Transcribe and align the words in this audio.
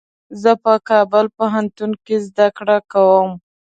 زه 0.41 0.51
په 0.63 0.73
کابل 0.89 1.25
پوهنتون 1.37 1.91
کي 2.05 2.15
زده 2.27 2.47
کړه 2.57 2.77
کوم. 2.91 3.29